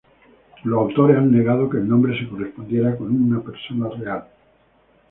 Los 0.63 0.79
autores 0.81 1.15
han 1.15 1.31
negado 1.31 1.69
que 1.69 1.77
el 1.77 1.87
nombre 1.87 2.17
se 2.19 2.27
correspondiera 2.27 2.97
con 2.97 3.11
una 3.23 3.39
persona 3.39 3.87
real. 3.89 4.23